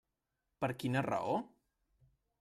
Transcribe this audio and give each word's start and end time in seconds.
Per 0.63 0.69
quina 0.83 1.03
raó? 1.07 1.35